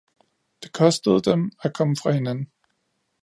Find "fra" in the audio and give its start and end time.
1.95-2.11